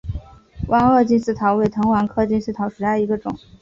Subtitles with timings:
[0.69, 3.37] 弯萼金丝桃为藤黄科金丝桃属下的一个种。